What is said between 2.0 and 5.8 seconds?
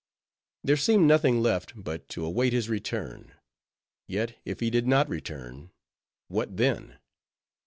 to await his return. Yet, if he did not return,